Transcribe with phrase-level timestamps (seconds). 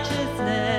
[0.00, 0.69] righteousness.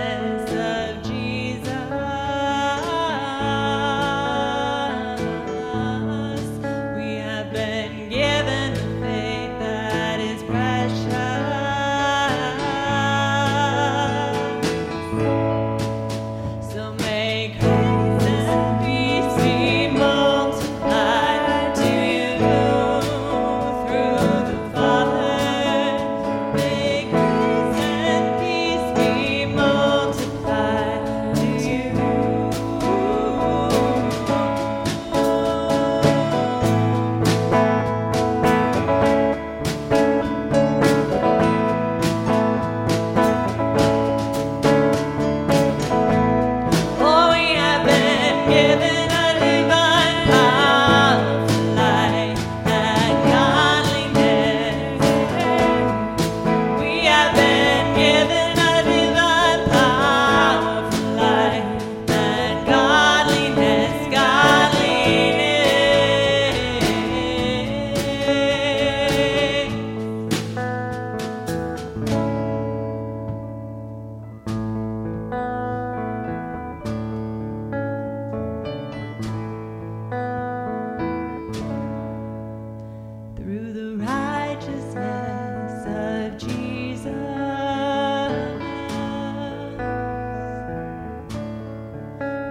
[83.51, 87.05] through the righteousness of Jesus.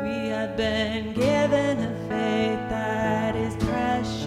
[0.04, 4.26] We have been given a faith that is precious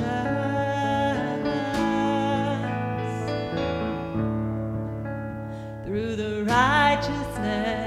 [5.85, 7.82] through the righteousness.